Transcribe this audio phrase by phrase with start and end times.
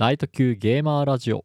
[0.00, 1.44] ライト級ゲーマーラジオ。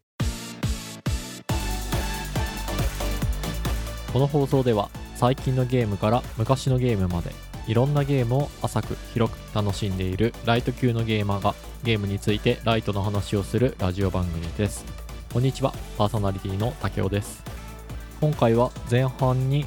[4.13, 7.31] この放送では最近のゲームから昔のゲームまで
[7.67, 14.85] いろんなゲームを浅く広く楽しんでいるライト級のゲーマーがゲームについてライトの話をするラジオ番組です。
[15.33, 17.43] こんにちはパーソナリティの竹雄です。
[18.21, 19.65] 今回は前半に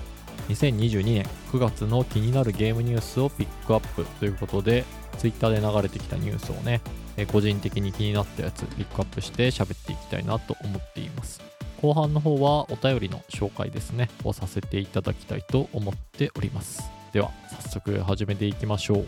[0.49, 4.87] 2022年9月の気になるゲームニュースをピックアップということで
[5.19, 6.81] Twitter で流れてきたニュースをね
[7.27, 11.41] 個人的に気になったやつピックアップして喋っていきたいなと思っています。
[11.81, 14.09] 後半の方はお便りの紹介ですね。
[14.25, 16.83] をさせていただきたいと思っております。
[17.13, 17.31] では
[17.63, 19.07] 早速始めていきましょう。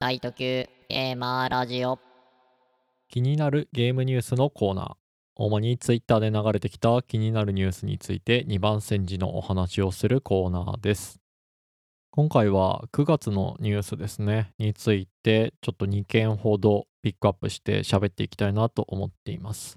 [0.00, 2.11] ライト級ゲーマーラジオ。
[3.12, 4.94] 気になるゲームニュースのコーナー。
[5.34, 11.20] 主にツイッターで流れてきた気になるニュースについて2番煎じのお話をするコーナーです。
[12.10, 14.54] 今回は9月のニュースですね。
[14.58, 19.74] についてちょっと2件ほどピックアップして喋っていきたいなと思っています。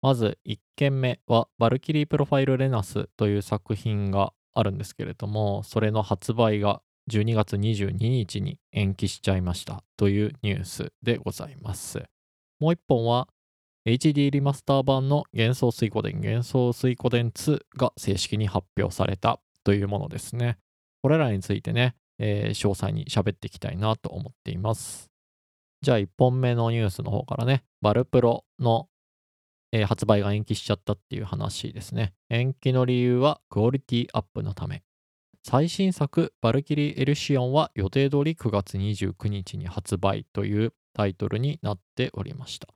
[0.00, 12.04] まず1件目はバルキリープロファイルレナスという作品があるんですけれどもそれの発売が12月22日に延期しちゃいましたというニュースでございます。
[12.58, 13.28] もう一本は
[13.86, 20.58] HD リマスター版の幻想水湖伝幻想水湖伝2が正式に発表されたというものですね。
[21.02, 25.10] これらについてね、えー、詳細に喋っていきたいなと思っています。
[25.82, 28.88] じゃあ1本目のニュースの方からね、バルプロの、
[29.70, 32.14] えー、発売が延期しちゃったっていう話ですね。
[32.28, 34.82] 延期の理由はクオリティアップのため。
[35.44, 42.68] 最新作バルキリー・エルシオンは予定通り9月29日に発売というタイトルになっておりました。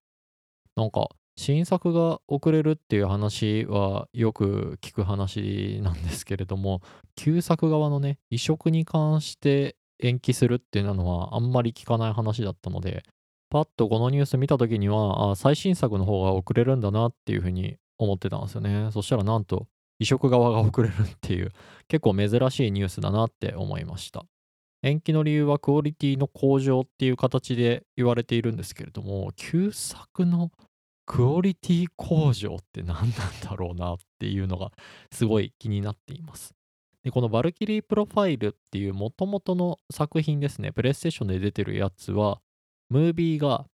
[0.76, 6.82] なんか新作が遅れるっていう話はよく聞く話なんですけれども
[7.16, 13.04] 旧作側のね移植に関して延期するっていうのはあんまり聞かない話だったので
[13.48, 19.66] パッとこのニュース見た時にはあ最新作の方が遅れるんだなっていうふうに思ってたんですよねそしたらなんと
[19.98, 21.52] 移植側が遅れるっていう
[21.88, 24.24] 結構珍しいニュースだなって思いました。
[24.82, 30.50] 延期の理由はクオリティの向上っていう形で言われているんですけれども、旧作の
[31.04, 33.08] クオリティ向上って何なん
[33.42, 34.70] だろうなっていうのが
[35.12, 36.54] すごい気になっています。
[37.02, 42.40] で、このバルキリープロファイルっていう元々の作品ですね、プレイステーションで出てるやつは、
[42.88, 43.66] ムービーが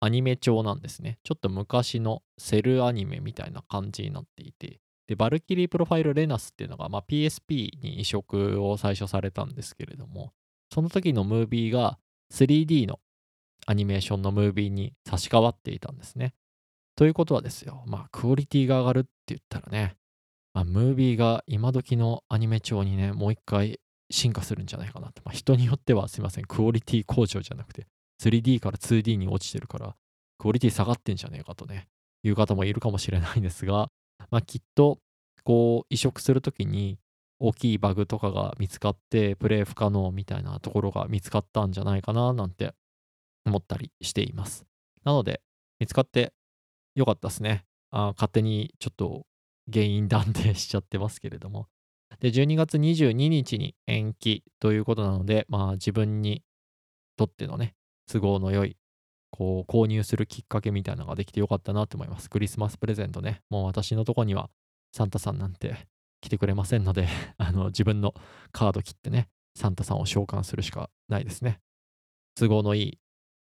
[0.00, 1.18] アニメ調なんですね。
[1.24, 10.32] ちょっと昔のセルアニメみたいな感じになっていて、で、バルキリープロファイルレナスっていうのが、まあ、PSP に移植を最初されたんですけれども、
[10.72, 11.98] その時のムービーが
[12.32, 13.00] 3D の
[13.66, 16.34] アニメーションのムービーに差し替わっていたんですね。
[16.96, 19.96] ということはですよ、まあ、クオリティが上がるって言ったらね、
[20.52, 23.80] まあ、ムービーが今時のアニメ調にね、もう一回
[24.10, 25.22] 進化するんじゃないかなと。
[25.24, 27.86] まあ、人によってはすいません、クオリティ向上じゃなくて、
[28.22, 29.96] 3D から 2D に落ちてるから、
[30.38, 31.88] クオリティ下がってんじゃねえかとね、
[32.22, 33.90] いう方もいるかもしれないんですが、
[34.30, 34.98] まあ、きっと
[35.42, 36.98] こう移植するときに
[37.38, 42.74] 大きいバグとかが見つかってプレイ不可能みたいなところが見つかったんじゃないかななんて
[43.44, 44.64] 思ったりしています。
[45.04, 45.42] なので
[45.80, 46.32] 見つかって
[46.94, 47.64] よかったですね。
[47.90, 49.26] あ勝手にちょっと
[49.72, 51.66] 原因断定しちゃってますけれども。
[52.20, 56.42] で、12月22日に延期ということなので、まあ自分に
[57.16, 57.74] とってのね、
[58.10, 58.76] 都合の良い
[59.30, 62.30] こう購入するきっかけみたいなのができてよかったなと思います。
[62.30, 63.40] クリスマスプレゼントね。
[63.50, 64.50] もう私のとこには
[64.92, 65.88] サンタさんなんて
[66.24, 68.14] 来てくれませんので あの自分の
[68.50, 71.60] カード切ってね、サンタさんを召喚するしかないですね。
[72.34, 72.98] 都合のいい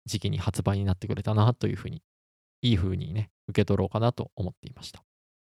[0.05, 2.03] 時期に発売になってくれたなというふうに、
[2.61, 5.03] いいふうにね、受け取ろうかなと思っていました。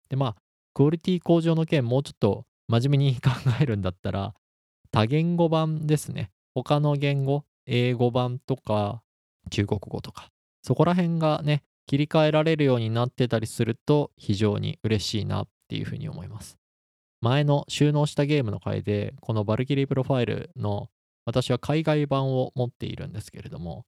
[0.10, 0.36] で、まあ、
[0.74, 3.30] クオリティ向上の件、もうちょっと真面目に考
[3.62, 4.34] えるんだったら、
[4.92, 6.32] 多言語版ですね。
[6.56, 9.04] 他の言語、英語版とか、
[9.52, 10.32] 中国語とか、
[10.64, 16.63] そこら辺がね、切り替えられるようになってたりすると非常に嬉しいなっていうふうに思います。
[17.24, 20.90] 前の収納したゲームの回で、このバルキリープロファイルの
[21.26, 23.86] 私は海外版を持っているんですけれども、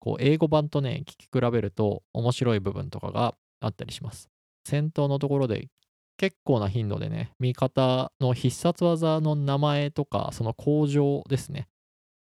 [0.00, 4.28] こう英語版とね、聞き比べると面白い部分とかがあったりします。
[4.66, 5.68] 戦闘のところで
[6.16, 11.68] 結構な頻度でね、味方の必殺技の名前とか、その向上ですね、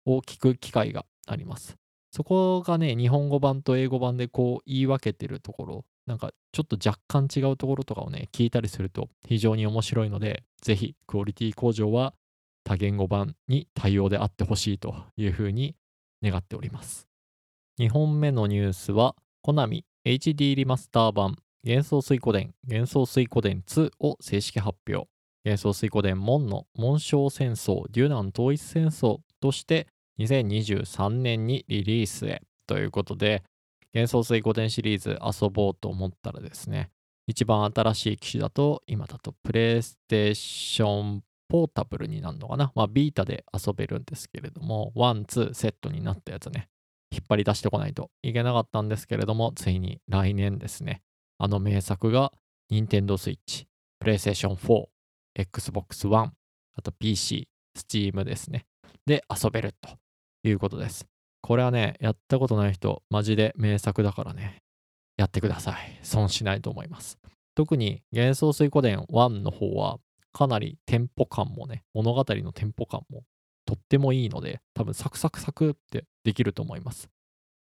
[0.06, 1.76] を聞く機会があります。
[2.12, 12.14] そこがね、日本語版と英語版でこう言い分けてるところ、なんかちょっと若干違うところとかをね、聞いたりすると非常に面白いので、ぜひクオリティ向上は
[12.64, 15.76] 多言語版に対応であってほしいというふうに
[16.24, 17.08] 願っております。
[17.80, 25.08] 2本目のニュースは、コナミ HD リマスター版幻想水湖伝、幻想水湖伝2を正式発表。
[25.44, 29.88] 幻想水湖伝門の紋章戦争、デュナン統一戦争として
[30.20, 33.44] 2023年にリリースへということで、
[33.98, 36.92] 幻想水湖伝シリーズ遊ぼうと思ったらですね、
[37.26, 42.72] 一番新しい機種だと、今だとプレイステーションポータブルになるのかな？
[42.76, 46.70] まあ、ビータで遊べるんですけれども、ワン、ツーセットになったやつね、
[47.12, 51.02] 引っ張り出してこないといけなかったんですけれども、ついに来年ですね、
[51.40, 52.32] あの名作が
[52.72, 53.66] Nintendo Switch、
[54.00, 54.86] PlayStation 4、
[55.34, 56.34] Xbox One、
[56.76, 58.68] あと PC、Steam ですね。
[59.08, 59.90] で遊べると
[60.44, 61.08] いうことです。
[61.42, 64.62] これはね、やったことない人、マジで名作だからね、
[65.18, 66.00] やってください。
[66.04, 67.18] 損しないと思います。
[67.56, 70.00] 特に幻想水湖伝1の方は、
[70.32, 73.24] かなりテンポ感もね、物語のテンポ感も
[73.66, 77.10] とってもいいので、多分サクサクサクってできると思います。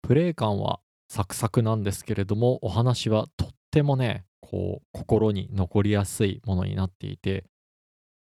[0.03, 7.45] プレイ感はサクサクなんですけれども、お話はとってもね、こう、心に残りやすいものになっていて、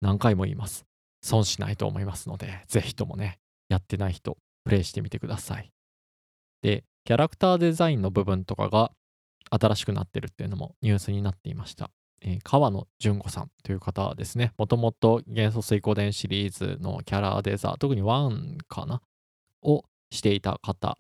[0.01, 0.85] 何回も言います。
[1.21, 3.39] 損しないと思いますので、ぜひともね、
[3.69, 5.71] やってない人、プレイしてみてください。
[6.61, 8.91] で、キャラクターデザインの部分とかが
[9.49, 11.89] 新しくなってるっていうのもニュースになっていました。
[12.21, 14.51] えー、川野純子さんという方はですね。
[14.57, 19.01] もともと元素水光伝シリーズのキャラデザ、特に1かな？
[19.61, 20.97] をしていた方、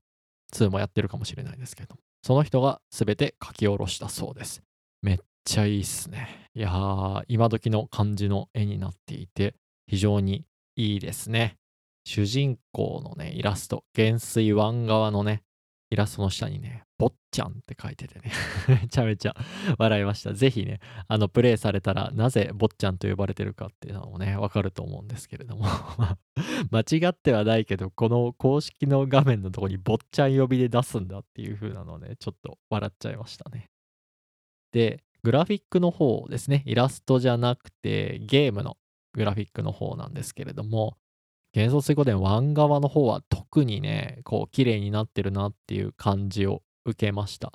[0.53, 4.61] 2もやってるかもしれないですけど、その人が全て書き下ろしたそうです。
[5.01, 6.49] めっちゃいいっすね。
[6.55, 9.55] いやー、今時の感じの絵になっていて、
[9.87, 10.45] 非常に
[10.77, 11.57] いいですね。
[12.07, 15.43] 主人公のね、イラスト、元水湾側のね、
[15.89, 18.31] イラストの下にね、坊ちゃんって書いててね
[18.81, 19.35] めちゃめちゃ
[19.77, 20.33] 笑いました。
[20.33, 25.65] ぜひね、あの、プレイされたら、なぜ坊ちゃんと呼ばれてるかっていうのもね、わかると思うんですけれども
[26.71, 33.69] 間違ってはないけど、この公式の画面のとこに坊ちゃん呼びで出すんだっていう風なのね、ちょっと笑っちゃいましたね。
[34.71, 38.77] で、グラフィックの方ですね、イラストじゃなくて、ゲームの
[39.11, 40.97] グラフィックの方なんですけれども、
[41.57, 47.51] 幻想水湖伝湾側の方は特にね、こう、綺麗になってるなっていう感じを受けました。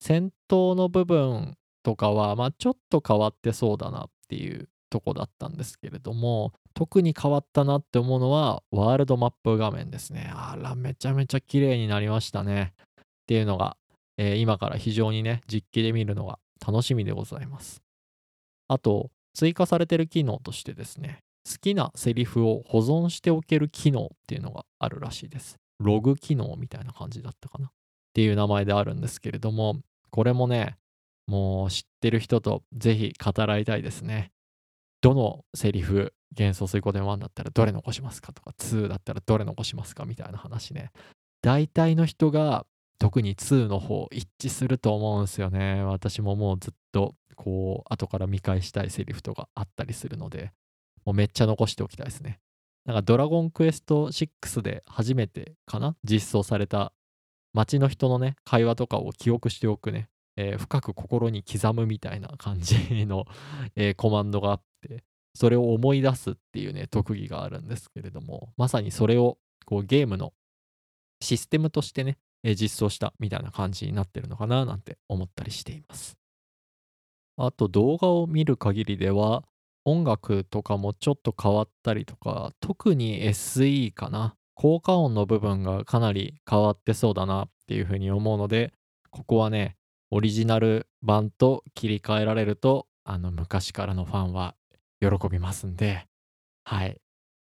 [0.00, 10.28] 戦闘の部分とかは、まあ、ちょっと変わってそうだなっていうとこだったんですけれども、特に変わったなって思うのは、ワールドマップ画面ですね。
[10.34, 12.74] あら、めちゃめちゃ綺麗になりましたね。
[13.00, 13.76] っていうのが、
[14.18, 17.80] えー、今から非常にね、実機で見るのが楽しみでございます。
[18.66, 25.56] あと、追加されてる機能としてですね、好きなセリフを保存しておける機能っていうのがあるらしいです。
[25.78, 27.68] ログ機能みたいな感じだったかな。
[27.68, 27.70] っ
[28.14, 30.76] ていう名前であるんですけれども、これもね、
[31.26, 34.32] もう知ってる人とぜひ語らいたいですね。
[35.00, 40.90] どのセリフ、幻想水湖伝1だったらどれ残しますかとか、2だったらどれ残しますかみたいな話ね。
[41.42, 42.66] 大体の人が
[42.98, 45.82] 特に2の方一致すると思うんですよね。
[45.84, 50.52] 私ももうずっとこう後から見返したいセリフとかあったりするので、
[51.06, 52.40] もうめっちゃ残しておきたいですね。
[52.84, 55.96] なんかドラゴンクエスト6で初めてかな？
[56.04, 56.92] 実装された
[57.54, 63.24] 街の人のね、会話とかを記憶しておくね、えー、深く心に刻むみたいな感じの
[63.74, 65.04] えー、コマンドがあって、
[65.34, 70.32] それを思い出すっていうね、特技があるんですけれども、まさにそれをこうゲームの
[71.20, 76.16] システムとしてね、えー、実装したみたいな感じになってるのかななんて思ったりしています。
[77.38, 79.44] あと動画を見る限りでは、
[79.86, 84.34] 音楽とかもちょっと変わったりとか、特に SE かな。
[84.54, 88.72] 効果音の部分がかなり変わってそうだなっていうふうに思うので、
[89.10, 89.76] ここはね、
[90.10, 94.56] オリジナル版と切り替えられると、あの昔からのファンは
[95.00, 96.06] 喜びますんで、
[96.64, 96.96] はい。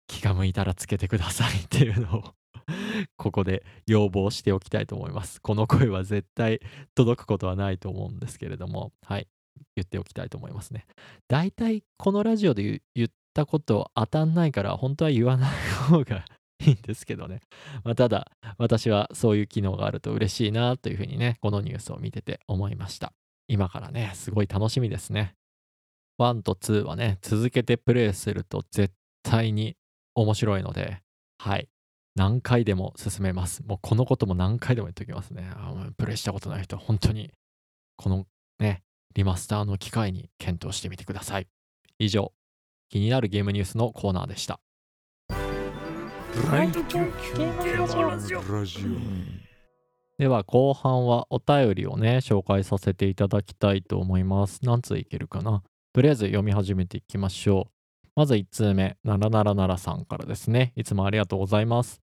[0.06, 2.25] 気が向いたらつけてくださいっていうのを
[3.16, 5.40] ここで要望しておきたいと思います。
[5.40, 6.61] この声は絶対
[6.94, 9.28] 届くことはないと思うんですけれども、はい。
[9.76, 10.86] 言っておきたいと思いますね。
[11.28, 15.50] 大体このラジオで言ったこと当たんないから、本当は言わない
[15.88, 16.24] 方が
[16.64, 17.40] いいんですけどね。
[17.84, 23.12] まあ、ただ、私はそういう機能があると嬉しいなというふうにね、このニュースを見てて思いました。
[23.48, 25.34] 今からね、すごい楽しみですね。
[26.18, 29.76] 1と2はね、続けてプレイすると絶対に
[30.14, 31.00] 面白いので、
[31.38, 31.68] はい。
[32.16, 33.62] 何回でも進めます。
[33.64, 35.48] もうこのことも何回でも言っておきますね。
[35.54, 37.30] あプレイしたことない人本当に、
[37.96, 38.26] この
[38.58, 38.82] ね、
[39.14, 41.48] リマスターの機会に検討してみてください。
[41.98, 42.32] 以上、
[42.88, 44.60] 気になるゲームニュースのコーナーでした。
[50.18, 54.60] では後半はお便りをね紹介させていただきたいと思います。
[54.62, 55.62] 何通いけるかな
[55.92, 58.08] とりあえず読み始めていきましょう。
[58.14, 60.72] まず1通目、77さんからですね。
[60.76, 62.00] いつもありがとうございます。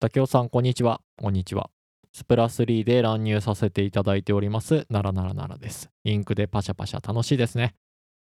[0.00, 1.00] 竹雄さん、こんにちは。
[1.16, 1.70] こんにちは。
[2.16, 5.90] スプラ3で乱入させていただいております、ならならならです。
[6.02, 7.74] インクでパシャパシャ楽しいですね。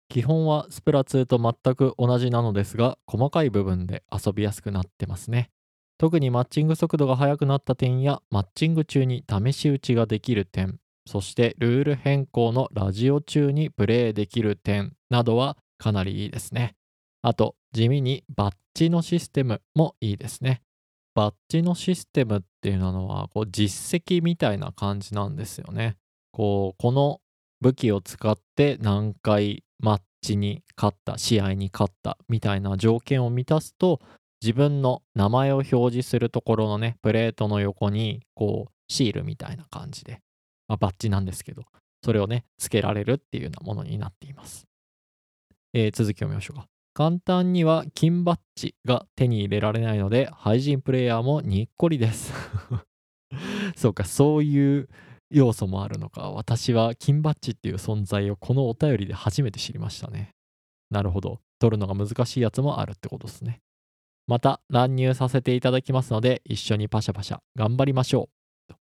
[0.10, 5.51] 基本はスプラ2と全く同じなのですが、細かい部分で遊びやすくなってますね。
[6.00, 16.74] 特にマッチング速度が速くなった点や、マッチング中に試し打ちができる点、そしてルール変更のラジオ中にプレイできる点などはかなりいいですね。
[17.22, 20.63] あと、地味にバッジのシステムもいいですね。
[21.13, 25.98] バッジのシステムっていうのはこう実績みたいな感じなんですよね。
[26.31, 27.22] こうこの
[27.62, 34.01] 武器を使って何回マッチに勝った試合に勝ったみたいな条件を満たすと
[34.41, 40.22] 自分の名前を表示するところのねプレートの横にこうシールみたいな感じで、
[40.67, 41.65] まあ、バッジなんですけど
[42.03, 44.65] それをねつけられるっていうようなものになっています。
[45.74, 46.75] えー続きを見ましょうか。
[46.96, 52.34] 簡単には金バッジが手に入れられないので廃人プレイヤーもにっこりです。
[53.75, 54.88] そうかそういう
[55.30, 56.32] 要素もあるのか。
[56.32, 60.30] 私は金バッジっていう存在をこのお便りで初めて知りましたね。
[60.90, 61.42] なるほど。
[61.60, 63.60] 取るのが難しいやつもあるってことですね。
[64.25, 68.30] また乱入させていただきますので一緒にパシャパシャ頑張りましょ
[68.70, 68.74] う。
[68.74, 68.78] と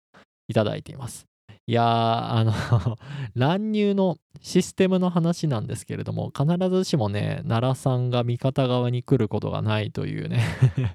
[0.48, 1.29] いただいています。
[1.66, 2.98] いやーあの
[3.34, 10.42] 乱入のシステムの話なんですけれども必ずしもね奈良さんが味方側に来ることがないというね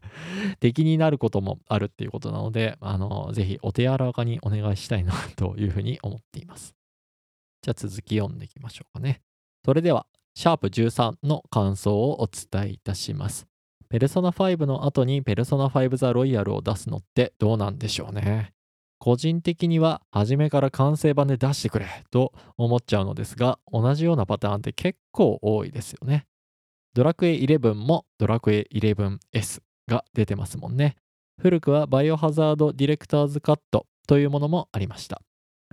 [0.59, 6.75] 敵になることもあるっていうことなのであのぜひお手柔らかにお願いしたいなというふうに思っています。
[7.61, 9.21] じゃあ続き読んでいきましょうかね。
[9.63, 10.05] それでは
[10.35, 13.47] シャープ13の感想をお伝えいたします。
[13.89, 18.54] ペルソナ5の後にペルソナ5ザロイヤルを出すのってどうなんでしょうね。
[18.99, 26.25] 個人的には初めから完成版で出してくれと思っちゃうのですが同じようなパターンって結構多いですよね。
[26.93, 30.95] ドラクエ11もドラクエ 11S が出てますもんね。
[31.41, 35.21] 古くはバイオハザードディレクターズカットというものもありました。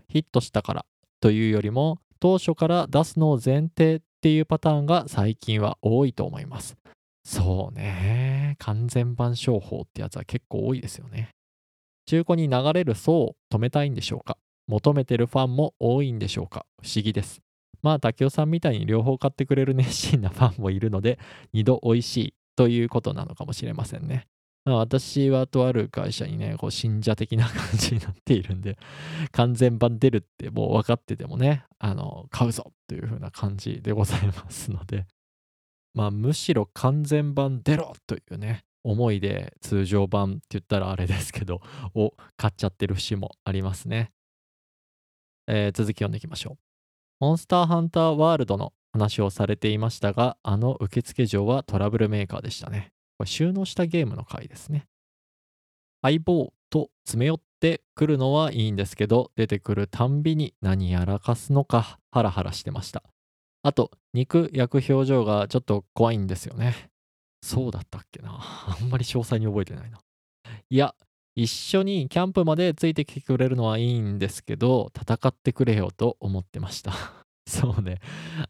[0.08, 0.86] ヒットしたから
[1.20, 6.76] というよりも当初から出すのを前提っていうパターンが最近は多いと思います。
[7.24, 8.56] そうね。
[8.58, 11.30] 完全版商法ってやつは結構多いですよね。
[12.06, 14.36] 中古に流れる層を止めたいんでしょうか？
[14.66, 16.66] 求めてるファンも多いんでしょうか？
[16.82, 17.40] 不思議です。
[17.82, 21.18] まあ竹雄さんみたいに両方買ってくれる熱心なファンもいるので
[21.52, 24.26] 二度美味しいということなのかもしれませんね。
[24.64, 28.78] まあ私はとある会社にねこう信者的な感じになっているんで
[29.32, 35.06] 完全版出るってもう分かっててもねあの買うぞという風な感じでございますので。
[35.94, 41.60] まあむしろ完全版出ろというね思いで通常版って言ったらあれですけど
[41.94, 44.12] を買っちゃってる節もありますね、
[45.46, 46.58] えー続き読んでいきましょう。
[47.20, 52.92] モンスターハンターワールドの話をされていましたがあの受付嬢はトラブルメーカーでしたね。
[53.18, 54.86] これ収納したゲームの回ですね。
[56.02, 63.04] 相棒と詰め寄ってくるのはいいんですけど出てくるたんびに何やらかすのかハラハラしてました。
[63.62, 66.91] あと肉焼く表情がちょっと怖いんですよね。
[67.42, 69.98] そうだったっけな あんまり詳細に覚えてないな。
[70.70, 70.94] いや、
[71.34, 76.92] 一緒にキャンプまでついてきてくれるのはいいんですけど、戦ってくれよと思ってました。
[77.46, 78.00] そうね。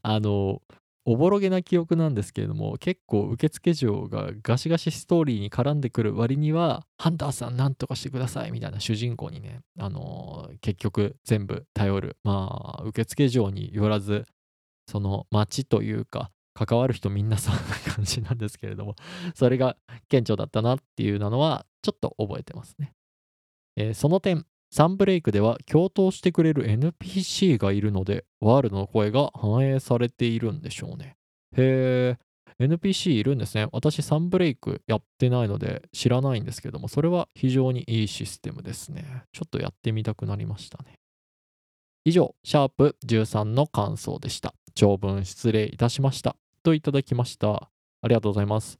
[0.03, 0.63] あの、
[1.05, 12.17] おぼろげな記憶なんですけれども、結構受付嬢がガシガシストーリーに絡んでくる割には、ハンターさんなんとかしてくださいみたいな主人公にね、あの、結局全部頼る。
[12.25, 14.27] まあ、受付嬢によらず、
[14.89, 17.61] その街というか、関わる人みんなそんな
[17.95, 18.97] 感じなんですけれども、
[19.35, 19.77] それが
[20.09, 22.93] 顕著だったなっていうのは、ちょっと覚えてますね。
[23.77, 31.17] えーその点、サンブレイクでは共闘してくれる NPC がいるので、ワールドの声が反映されているんでしょうね。
[31.57, 32.17] へ
[32.59, 33.69] え、NPC いるんですね。
[33.73, 39.25] 私、サンブレイクやってないので知らないんですけども、それは非常にいいシステムですね。
[39.33, 40.99] ちょっとやってみたくなりましたね。
[42.05, 44.55] 以上、シャープ13の感想でした。
[44.75, 46.37] 長文失礼いたしました。
[46.62, 47.71] といただきました。
[48.02, 48.78] ありがとうございます。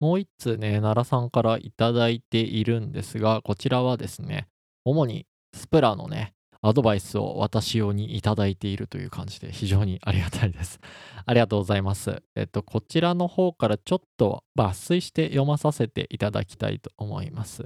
[0.00, 4.48] もう一通ね、奈良さんからいただいているんですが、こちらはですね、
[4.84, 10.78] 主にスプラのね、アドバイスを私用にいただいているという感じで非常にありがたいです。
[11.24, 12.22] ありがとうございます。
[12.34, 17.64] えっと、こちらの方からちょっと抜粋して読まさせていただきたいと思います。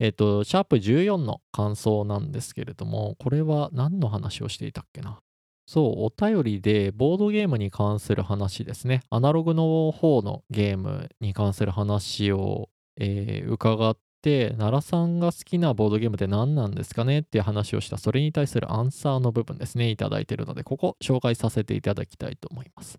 [0.00, 5.20] えっと、シャープ14の感想なんですけれども、これは何の話をしていたっけな？
[5.68, 9.02] そう、お便りでボードゲームに関する話ですね。
[9.10, 22.98] アナログの方のゲームに関する話を、えー伺って、奈良さんが好きなボードゲームって何なんですかねっていう話をした、それに対するアンサーの部分ですね、いただいているので、ここ紹介させていただきたいと思います。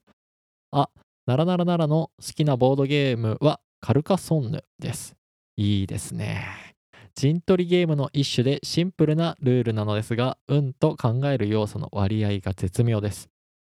[0.71, 0.89] あ、
[1.25, 5.15] 奈良奈良奈良の好きなボードゲームはカルカソンヌです。
[5.57, 6.68] いいですね。
[7.15, 13.29] 陣取りゲームの一種でシンプルなルールなのですが、運と考える要素の割合が絶妙です。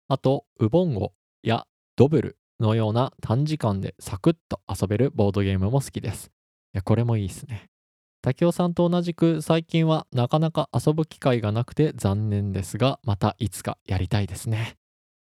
[0.07, 6.27] あと、ウボンゴやドブルのような短時間でサクッと遊べるボードゲームも好きです。
[6.73, 7.69] いや、これもいいですね。
[8.21, 14.75] 竹雄さんと同じく最近はなかなか遊ぶ機会がなくて残念ですが、またいつかやりたいですね。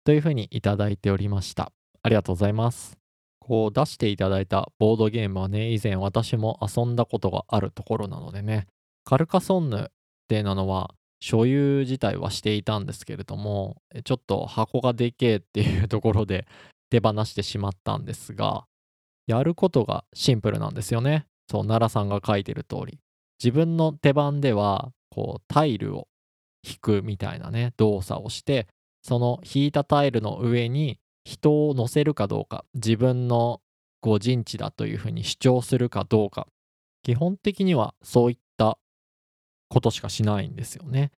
[0.04, 1.72] というふうにいただいておりました。
[2.02, 3.03] ありがとうございます。
[3.44, 8.68] こう出していただいたボードゲームはね、以前私も遊んだことがあるところなのでね、
[9.04, 9.86] カルカソンヌっ
[10.30, 16.48] ていうのは所有自体はしていたんですけれども、ちょっと箱がでけえっていうところで
[16.90, 18.66] 手放してしまったんですが、
[19.28, 21.26] やることがシンプルなんですよね。
[21.52, 23.00] そう、奈良さんが書いてる通り。
[23.44, 26.08] 自分の手番では、こう、タイルを
[26.66, 28.68] 引くみたいなね、動作をして、
[29.02, 33.62] その引いたタイルの上に人を乗せるかどうか、自分の
[34.02, 36.48] こう陣地だというふうに主張するかどうか、
[37.04, 38.78] 基本的にはそういった
[39.70, 41.12] ことしかしないんですよね。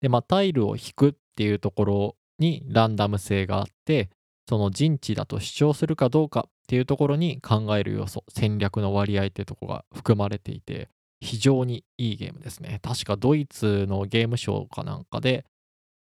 [0.00, 4.10] で、まあ、タイルを引くっていうところにランダム性があって、
[4.48, 10.88] その陣地だと主張するかどうかっていうところに考える要素、戦略の割合っていうところが含まれていて、
[11.20, 12.80] 非常にいいゲームですね。
[12.82, 15.44] 確かドイツのゲームショーかなんかで、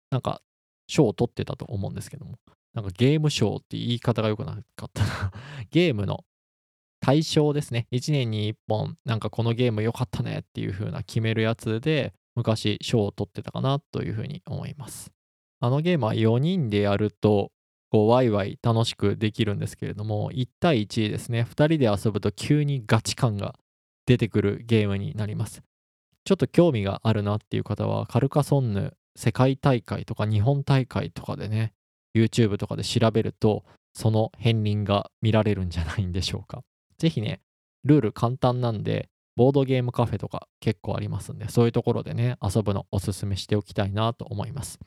[0.10, 0.42] なんか
[0.88, 2.38] 賞を取ってたと思うんですけども、
[2.74, 5.32] なんかゲームショーって言い方が良くなかったな。
[5.72, 6.26] ゲームの
[7.02, 7.88] 対象ですね。
[7.92, 15.12] 1年に1本、なんかこのゲーム良かったねっていう風な決めるやつで、昔賞を取ってたかなというふうに思います。
[15.60, 17.52] あのゲームは4人でやると、
[17.90, 23.56] こうワイワイ楽しくできるんですけれども、1対1ですね、2人で遊ぶと急にガチ感が
[24.06, 25.62] 出てくるゲームになります。
[26.24, 31.74] ちょっと興味があるなっていう方は、カルカソンヌ世界大会とか日本大会とかでね、
[32.16, 33.64] YouTube とかで調べると、
[33.94, 36.64] その片鱗が見られるんじゃないんでしょうか。
[36.98, 37.42] ぜひね、
[37.84, 44.80] ルール簡単なんで、ボードゲームカフェとか結構ありますんで、そういうところでね、遊ぶのおすすめしておきたいなと思います。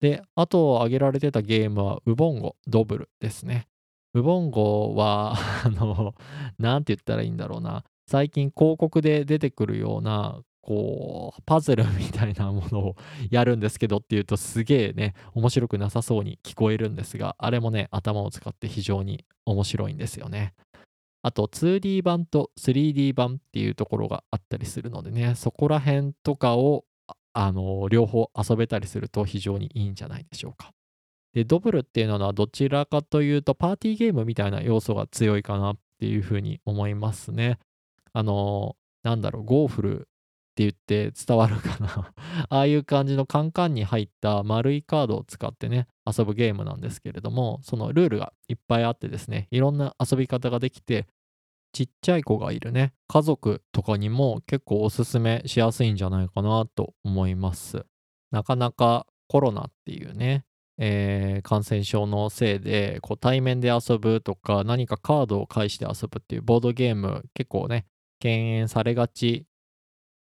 [0.00, 3.68] で、あと挙げられてたゲームは、ウボンゴ、ドブルですね。
[4.14, 5.34] ウボンゴは、
[5.64, 6.14] あの、
[6.58, 7.84] なんて言ったらいいんだろうな。
[8.06, 12.96] 最近広告で出てくるような、こう、パズルみたいなものを
[13.30, 20.54] やるんですけどっていうとすげえね、面白くなさそうに聞こえるんですが、あれもね、頭を使って非常に面白いんですよね。
[21.22, 26.84] あと 2D 版と 3D 版っていうところがあったりするのでね、そこら辺とかを
[27.32, 30.72] あの両方遊べたりすると非常にいいんじゃないでしょうか。
[31.32, 37.58] で、ドブルっていうのはどちらかというとパーティーゲームみたいな要素が強いかなっていうふうに思いますね。
[38.12, 40.08] あの、なんだろう、ゴーフル
[40.52, 42.12] って言って伝わるかな
[42.50, 51.06] ああいう感じのカンカンに入った丸いカードを使ってね、遊ぶゲームなんですけれども、そのルールがいっぱいあってですね、いろんな遊び方ができて、
[51.72, 57.86] ちっちゃい子がいるね、家族とかにも結構おすすめしやすいんじゃないかなと思います。
[58.30, 60.44] なかなかコロナっていうね、
[60.76, 67.86] えー感染症のせいでこう対面で遊ぶとか何かカードを介して遊ぶっていうボードゲーム結構ね
[68.20, 69.46] 敬遠されがち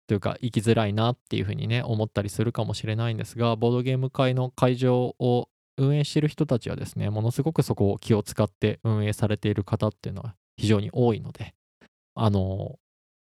[0.08, 11.54] というか生きづらいなっていうふうにね思ったりするかもしれないんですがボードゲーム会の会場を運営している人たちはですねものすごくそこを気を使って運営されている方っていうのは非常に多いので
[12.16, 12.80] あの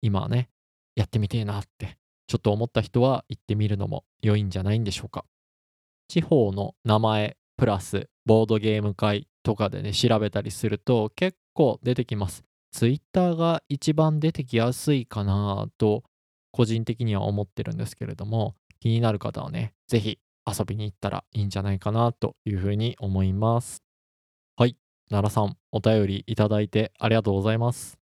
[0.02, 0.48] 今ね
[0.94, 5.24] やってみてえなってちょっと思った人は行ってみるのも良いんじゃないんでしょうか。
[6.08, 12.44] 地方の名前プラスボードゲーム会とかでね調べたりすると結構出てきます。
[12.72, 16.04] ツイッターが一番出てきやすいかなと
[16.56, 23.82] 個人的には思ってるんですけれども気になる方はねぜひ遊びに行ったらいいんじゃないかなというふうに思います。
[24.56, 24.74] はい。
[25.10, 27.98] 奈良さんお便りいただいてありがとうございます。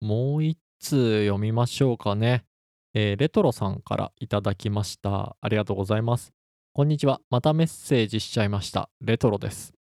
[0.00, 2.44] もう一通読みましょうかね、
[2.92, 5.36] えーレトロさんからいただきました。
[5.40, 6.32] ありがとうございます。
[6.72, 7.20] こんにちは。
[7.30, 8.90] またメッセージしちゃいました。
[9.00, 9.74] レトロです。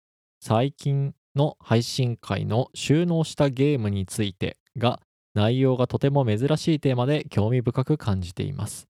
[0.41, 4.99] 最近の配信会の収納したゲームについてが
[5.33, 8.87] 内容がとても珍しいテーマで興味深く感じています。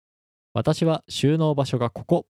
[0.55, 2.29] 私は収納場所がここっ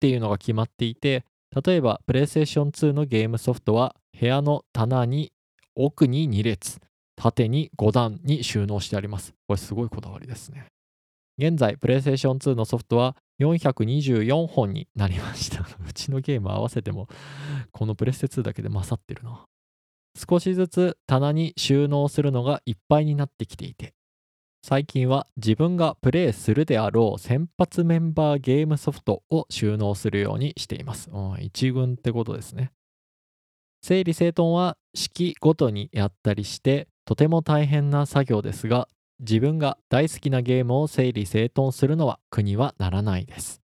[0.00, 1.24] ていうのが決まっていて
[1.64, 5.32] 例えば PlayStation 2のゲームソフトは部屋の棚に
[5.74, 6.80] 奥に2列
[7.16, 9.34] 縦に5段に収納してあります。
[9.46, 10.66] これすごいこだわりですね。
[11.38, 15.66] 現在 PlayStation 2のソフトは424本になりました。
[15.86, 17.08] うちのゲーム合わせても
[17.72, 19.44] このプレステ2だけで勝ってるな。
[20.16, 23.94] 少しずつ棚に収納するのがいっぱいになってきていて
[24.62, 31.10] 最近は自分がプレイするであろう先発メンバーゲームソフトを収納するようにしています。
[31.10, 32.70] うん一軍ってことですね。
[33.82, 38.86] 整理整頓は式ごとにやったりしてとても大変な作業ですが
[39.20, 43.62] 自分が大好きなゲームを整理整頓するのは苦にはならないです。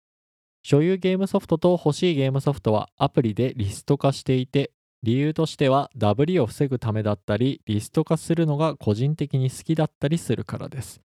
[0.61, 4.71] 所有ゲームソフトと欲しいゲームソフトはアプリでリスト化していて、
[5.03, 11.01] 理由としてはダブりを防ぐためだったり、リスト化するのが個人的に好きだったりするからです。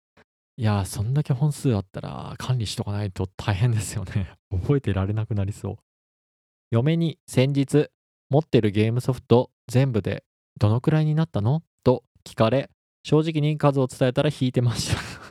[0.56, 4.30] いや、そんだけ本数あったら管理しとかないと大変ですよね。
[4.54, 5.78] 覚えてられなくなりそう。
[6.70, 7.90] 嫁に先日、
[8.30, 10.24] 持ってるゲームソフト全部で
[10.60, 11.64] どのくらいになったの？
[11.84, 12.70] と聞かれ、
[13.04, 15.27] 正直に数を伝えたら引いてました。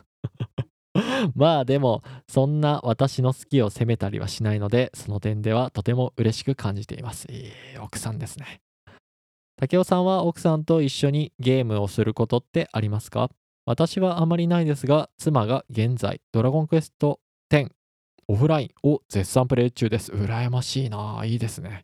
[1.35, 7.27] まあでも、そんな私の好きを責めたりはしないので、その点ではとても嬉しく感じています。
[7.31, 8.61] いい奥さんですね。
[9.57, 13.29] 竹雄さんは奥さんと一緒にゲームをすることってありますか？
[13.65, 17.19] 私はあまりないですが、妻が現在、ドラゴンクエスト
[17.51, 17.71] 10
[18.29, 20.11] オフラインを絶賛プレイ中です。
[20.11, 21.83] 羨ましいないいですね。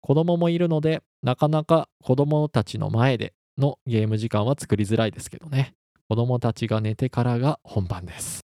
[0.00, 5.74] 子供もいるので、なかなか子供たちの前でのゲーム時間は作りづらいですけどね。
[6.08, 8.43] 子供たちが寝てからが本番です。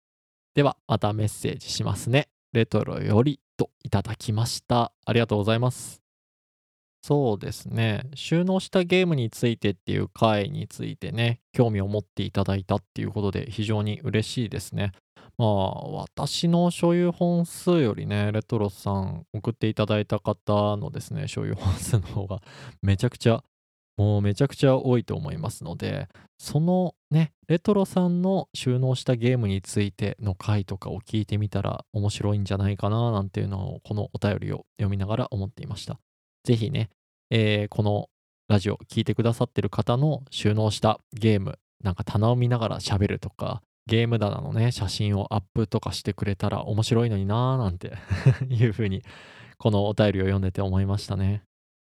[0.58, 2.30] では、またメッセージしますね。
[2.52, 4.91] レトロよりといただきました。
[5.06, 6.02] ありがとうございます。
[7.04, 8.10] そうですね。
[8.15, 14.93] 収納したゲームについてっていう回についてね、興味を持っていただいたっていうことで非常に嬉しいですね。
[15.38, 22.41] まあ、私の所有本数よりね、レトロさん送っていただいた方のですね、所有本数の方が
[22.82, 23.43] めちゃくちゃ、
[23.97, 26.07] もうめちゃくちゃ多いと思いますので、
[26.38, 35.99] そのね、レトロさんの収納したゲームについての回とかを聞いてみたら面白いんじゃないかななんていうのをこのお便りを読みながら思っていました。
[36.43, 36.89] ぜひね、
[37.31, 38.10] えーこの
[38.49, 47.97] ラジオ聞いてくださってる方の収納したゲーム、なんか棚を見ながら喋るとか、ゲーム棚のね、写真をアップとかしてくれたら面白いのになーなんて
[48.49, 49.03] いうふうに、
[49.57, 51.43] このお便りを読んでて思いましたね。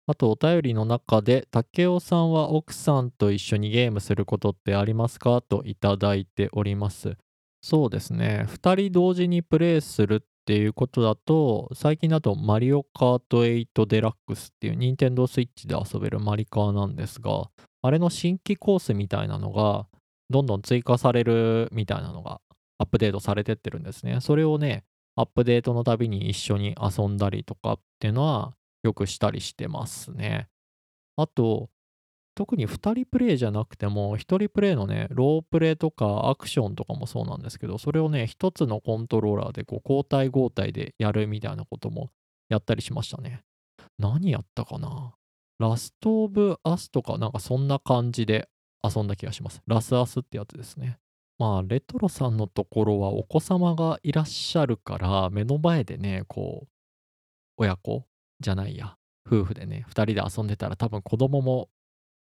[0.10, 7.15] あとお便りの中で、竹雄さんは奥さんと一緒にゲームすることってありますかといただいております。
[7.62, 8.48] そうですね。
[8.48, 17.52] 2人同時にプレイするっていうことだと、最近だとマリオカート8デラックスっていう任天堂スイッチで遊べるマリカーなんですが、
[17.84, 19.86] あれの新規コースみたいなのが、
[20.32, 22.41] どんどん追加されるみたいなのが
[22.80, 24.22] アップデートされてってるんですね。
[24.22, 30.48] それをね、アップデートのたびに一緒に遊んだりとかっていうのはよくしたりしてますね。
[31.15, 31.70] あと、
[32.36, 42.10] 特に2人プレイじゃなくても、1人プレイのね、ロープレイとかアクションとかもそうなんですけど、それをね、1つのコントローラーでこう交代交代でやるみたいなことも
[42.48, 43.42] やったりしましたね。
[43.98, 45.13] 何やったかな？
[45.60, 48.48] ラストオブアスとかなんかそんな感じで
[48.82, 49.62] 遊んだ気がします。
[49.68, 50.98] ラスアスってやつですね。
[51.38, 56.68] まあ、レトロさんのところはお子様がいらっしゃるから、目の前でね、こう、
[57.58, 58.06] 親子
[58.39, 58.95] じゃないや、
[59.28, 61.69] 夫婦でね、2人で遊んでたら多分子供も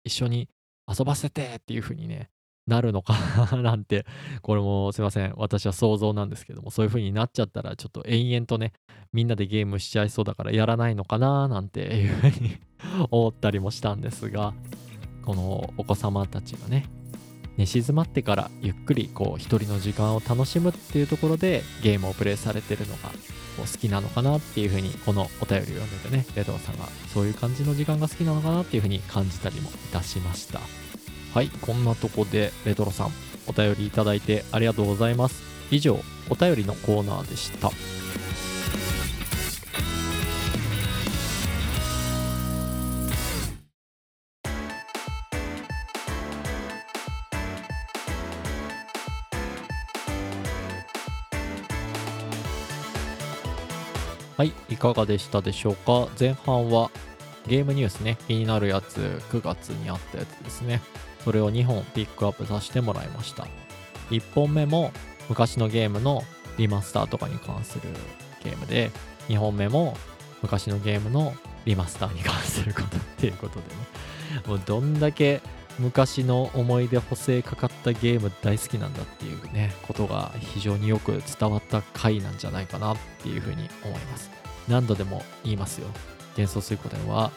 [0.04, 0.48] 一緒に
[0.88, 2.30] 遊ばせてっていう風にね、
[2.66, 3.14] なるのか
[3.52, 4.06] な なんて、
[4.42, 8.72] これもすいません、私は想像なんですけども、そういう風になっちゃったらちょっと延々とね、
[9.12, 12.58] みんなでゲームしちゃいそうだからやらないのかななんていう風に
[13.10, 14.54] 思ったりもしたんですが、
[15.24, 16.86] このお子様たちがね、
[17.58, 23.14] 寝静まってからゆっくりこう一人の時間を楽しむっていうところでゲームをプレイされてるのがこ
[23.58, 30.60] う好きなのかなっていうふうにこのお便りを読んでてねレトロさんがそういう感じの時間が好きなのかなっていうふうに感じたりもいたしました。
[31.34, 33.10] はいこんなとこでレトロさん
[33.48, 35.42] お便りいただいてありがとうございます。
[35.70, 35.98] 以上
[36.30, 37.70] お便りのコーナーでした。
[54.38, 56.06] はい、いかがでしたでしょうか？
[56.16, 56.92] 前半は
[57.48, 60.80] ゲームニュースね、気になるやつ、9月にあったやつですね。
[61.24, 63.48] それを2本ピックアップさせてもらいました。
[64.10, 64.92] 1本目も
[65.28, 66.22] 昔のゲームの
[66.56, 67.88] リマスターとかに関する
[68.44, 68.92] ゲームで、
[69.28, 69.96] 2本目も
[70.40, 73.74] 昔のゲームのリマスターに関することっていうことでね。
[74.46, 75.40] もうどんだけ
[75.78, 84.30] 昔の思い出補正かかったゲーム大好きなんだっていうね、ことが非常によく伝わった回なんじゃないかなっていうふうに思います。
[84.66, 85.88] 何度でも言いますよ。
[86.36, 87.30] 幻想水湖伝は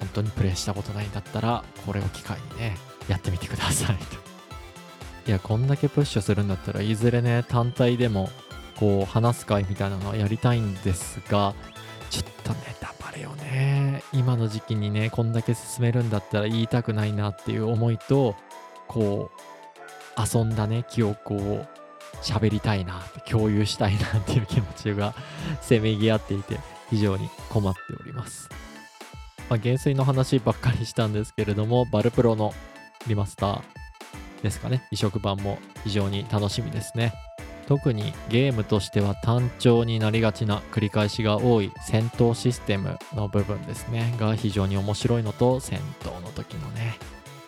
[0.00, 2.76] 本当にプレイしたことないんだったら、これを機会にね、
[3.08, 4.16] やってみてくださいと。
[5.26, 8.30] いや、こんだけプッシュするんだったらいずれね、単体でも
[8.76, 11.54] こう話す会みたいなのはやりたいんですが、
[12.10, 12.73] ちょっとネ
[13.14, 18.34] タバレをね、今の時期にね、こんだけ進めるんだったら言いたくないなっていう思いと、
[18.88, 21.66] こう、遊んだね、記憶を
[22.22, 25.14] 喋りたいな、共有したいなっていう気持ちが
[25.62, 26.58] せめぎ合っていて、
[26.90, 28.48] 非常に困っております。
[29.48, 32.52] まあ、減衰の話ばっかりしたんですけれども、バルプロの
[33.06, 33.62] リマスター、
[34.42, 34.86] ですかね。
[34.90, 37.14] 移植版も非常に楽しみですね。
[37.66, 44.14] 特にゲームとしては単調になりがちな繰り返しが多い戦闘システムの部分ですね。
[44.18, 46.98] が非常に面白いのと戦闘の時のね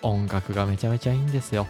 [0.03, 1.67] 音楽がめちゃめちゃいいんですよ。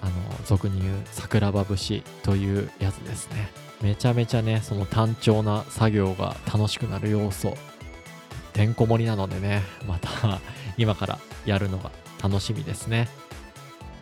[0.00, 0.12] あの
[0.44, 3.50] 俗に言う桜庭節というやつですね。
[3.80, 7.56] めちゃめちゃねその単調な作業が楽しくなる要素
[8.52, 10.40] てんこ盛りなのでねまた
[10.78, 11.90] 今からやるのが
[12.22, 13.08] 楽しみですね。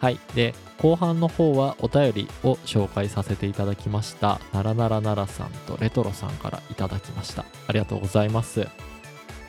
[0.03, 0.19] はい。
[0.35, 4.41] で後半の方はお便りを紹介させていただきました。
[4.53, 7.45] ならならならさんとレトロさんからいただきました。
[7.69, 8.67] ありがとうございます。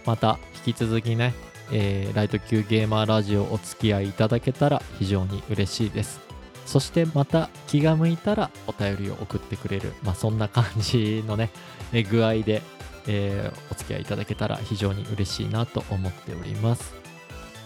[0.05, 0.37] また
[0.67, 1.33] 引き続きね、
[1.71, 6.21] えーライト級ゲーマーラジオお付き合いいただけたら非常に嬉しいです。
[6.67, 11.49] そしてまた気が向いたらお便りを送ってくれる、まあ、そんな感じのね、
[11.93, 12.61] え具合で、
[13.07, 16.93] えーお付き合いいただけたら非常に嬉しいなと思っております。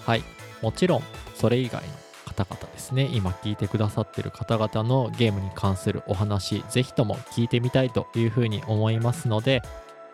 [0.05, 0.23] はい。
[0.61, 1.03] もちろん
[1.35, 2.06] それ以外の
[2.37, 3.09] 方々ですね。
[3.11, 9.61] 今聞いてくださってる方々のゲームに関するお話ぜひとも聞いてみたいというふうに思いますので、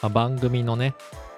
[0.01, 0.95] あ番組のね、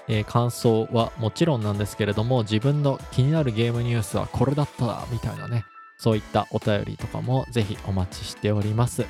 [0.07, 5.65] えー感想はもちろんなんですけれども自分の気になるゲームニュースはこれだったらみたいなね
[5.97, 9.05] そういったお便りとかもぜひお待ちしております。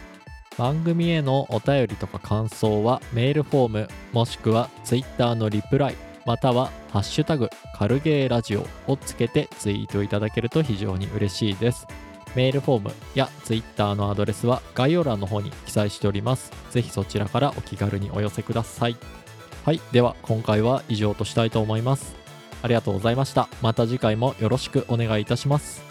[0.57, 11.87] 番組へのお便りとか感想はメールフォームもしくは Twitter のリプライまたは「ハッシュタグカルゲーラジオ」をつけてツイートいただけると非常に嬉しいです。
[12.35, 16.51] メールフォームや Twitter のアドレスは概要欄の方に記載しております。
[16.71, 18.97] ぜひそちらからお気軽にお寄せください。
[19.63, 22.15] はいでは今回は以上としたいと思います。
[22.61, 23.47] ありがとうございました。
[23.61, 25.83] また次回もよろしくお願いいたします。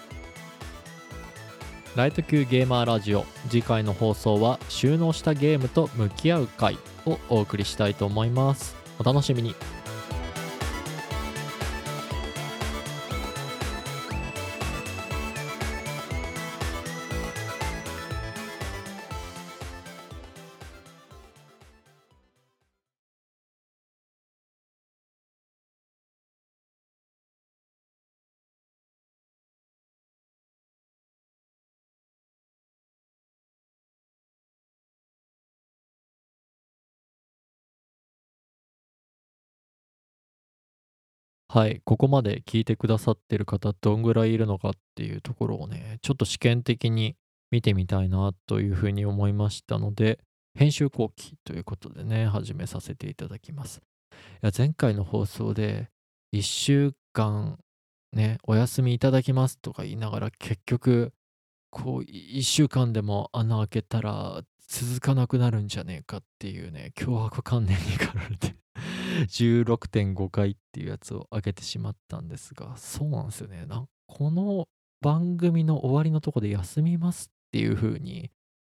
[1.97, 8.75] ライト級ゲーマーラジオ次回の放送は収納したゲームと向き合う回をお送りしたいと思います。
[8.99, 9.55] お楽しみに。
[41.55, 47.15] はい、ここまで聞いてくださってる方どんぐらいいるのかっていうところをね、ちょっと試験的に
[47.53, 50.19] 見てみたいなというふうに思いましたので、
[50.59, 53.81] 編集後期ということでね、始めさせていただきます。
[54.11, 55.91] いや前回の放送で
[56.35, 57.57] 1週間
[58.13, 61.13] ね、お休みいただきますとか言いながら結局
[61.71, 68.57] こう1週間でも穴開けたら続かなくなるんじゃねえかっていうね脅迫観念に駆られて
[69.29, 73.67] 16.5回っていうやつを上げてしまったんですがそうなんですよね。
[73.67, 74.69] なんこの
[75.01, 78.31] 番組の終わりのとこで休みますっていう風に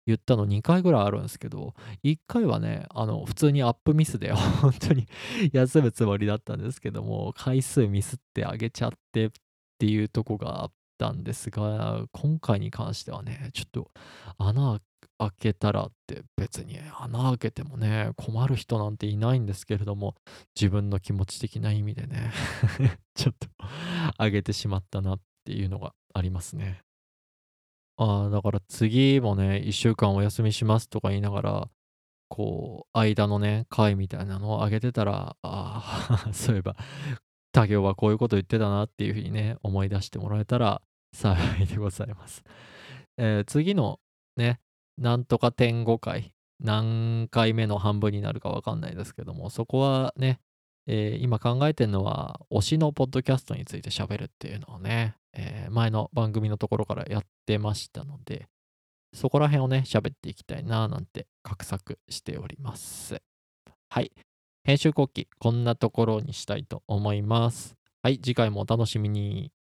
[0.07, 5.07] 言ったの2回ぐらいあるんですけど1回はねあの普通にアップミスで 本当に
[5.53, 9.31] 休むつもりだったんですけども回数ミスってあげちゃってっ
[9.79, 13.91] ていうとこがあったんですが今回に関してはねちょっと
[14.39, 14.77] 穴開
[15.19, 20.15] 開けたらって別に穴開けてもね困る人なんていないんですけれども
[20.55, 22.33] 自分の気持ち的な意味でね
[23.15, 23.49] ちょっと
[24.19, 26.81] 上げてしまったなっていうのがありますね。
[27.97, 31.71] ああ、だから次もね、1週間お休みしますとか言いながら、
[32.29, 36.77] こう、間のね、会みたいなのを上げてたら、ああ、 そういえば、
[37.53, 42.43] 他行はこういうこと言ってたなっていうふうにね、思い出してもらえたら幸いでございます。
[43.17, 44.01] えー次の
[44.37, 44.61] ね、
[44.99, 50.41] なんとか点5回、何回目の半分になるかわかんないですけども、そこはね、
[50.87, 58.49] えー今考えてるのは、推しのポッドキャストについて喋るっていうのをね、えー前の番組のところからやってましたので、
[59.15, 63.23] そこら辺をね、喋っていきたいななんて画策しております。
[63.89, 64.13] はい。
[64.65, 67.77] 編集後期、こんなところにしたいと思います。
[68.03, 69.53] はい、次回もお楽しみに。